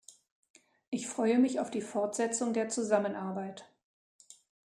Ich 0.89 1.05
freue 1.05 1.37
mich 1.37 1.59
auf 1.59 1.69
die 1.69 1.83
Fortsetzung 1.83 2.53
der 2.53 2.69
Zusammenarbeit. 2.69 3.71